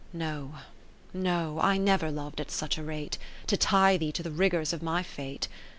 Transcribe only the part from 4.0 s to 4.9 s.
to the rigours of